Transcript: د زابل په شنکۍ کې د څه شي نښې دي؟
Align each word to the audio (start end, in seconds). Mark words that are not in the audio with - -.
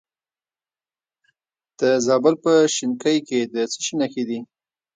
د 1.79 1.81
زابل 2.05 2.35
په 2.43 2.53
شنکۍ 2.75 3.17
کې 3.27 3.39
د 3.53 3.55
څه 3.71 3.79
شي 3.85 3.93
نښې 4.01 4.23
دي؟ 4.29 4.39